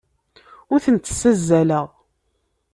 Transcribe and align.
Ur 0.73 0.79
tent-ssazzaleɣ. 0.85 1.87